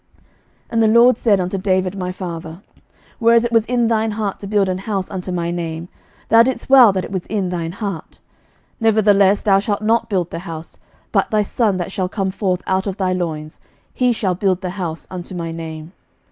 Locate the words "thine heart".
3.87-4.39, 7.49-8.13